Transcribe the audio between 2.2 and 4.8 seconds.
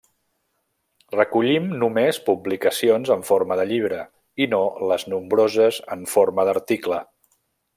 publicacions en forma de llibre i no